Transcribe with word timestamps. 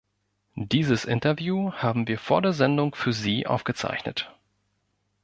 Dieses 0.55 1.05
Interview 1.05 1.73
haben 1.73 2.07
wir 2.07 2.17
vor 2.17 2.41
der 2.41 2.53
Sendung 2.53 2.95
für 2.95 3.13
Sie 3.13 3.45
aufgezeichnet. 3.45 4.31